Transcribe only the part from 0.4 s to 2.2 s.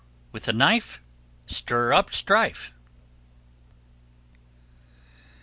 a knife, Stir up